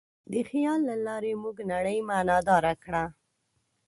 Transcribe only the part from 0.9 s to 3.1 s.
لارې موږ نړۍ معنیداره کړه.